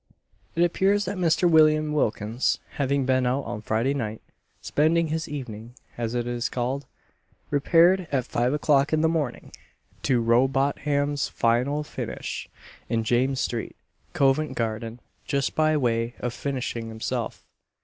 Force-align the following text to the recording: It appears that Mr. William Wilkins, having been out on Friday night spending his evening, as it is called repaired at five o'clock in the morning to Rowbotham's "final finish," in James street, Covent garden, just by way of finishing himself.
It 0.55 0.63
appears 0.63 1.05
that 1.05 1.19
Mr. 1.19 1.47
William 1.47 1.93
Wilkins, 1.93 2.57
having 2.77 3.05
been 3.05 3.27
out 3.27 3.43
on 3.43 3.61
Friday 3.61 3.93
night 3.93 4.19
spending 4.59 5.09
his 5.09 5.29
evening, 5.29 5.75
as 5.95 6.15
it 6.15 6.25
is 6.25 6.49
called 6.49 6.87
repaired 7.51 8.07
at 8.11 8.25
five 8.25 8.51
o'clock 8.51 8.93
in 8.93 9.01
the 9.01 9.07
morning 9.07 9.51
to 10.01 10.19
Rowbotham's 10.19 11.27
"final 11.27 11.83
finish," 11.83 12.49
in 12.89 13.03
James 13.03 13.39
street, 13.41 13.75
Covent 14.13 14.55
garden, 14.55 14.99
just 15.27 15.53
by 15.53 15.77
way 15.77 16.15
of 16.17 16.33
finishing 16.33 16.87
himself. 16.87 17.43